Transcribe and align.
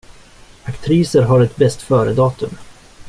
Aktriser 0.65 1.21
har 1.21 1.39
ett 1.41 1.55
bäst 1.55 1.81
föredatum. 1.81 2.57